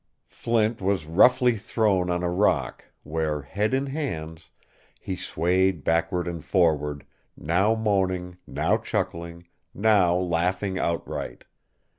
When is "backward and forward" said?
5.83-7.05